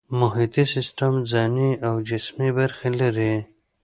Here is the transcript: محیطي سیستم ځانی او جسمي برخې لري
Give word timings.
محیطي 0.19 0.63
سیستم 0.73 1.13
ځانی 1.31 1.69
او 1.87 1.95
جسمي 2.09 2.49
برخې 2.59 2.89
لري 2.99 3.33